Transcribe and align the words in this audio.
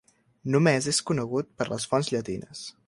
Només 0.55 0.87
és 0.93 1.01
conegut 1.11 1.53
per 1.61 1.71
les 1.75 1.89
fonts 1.93 2.13
llatines. 2.15 2.69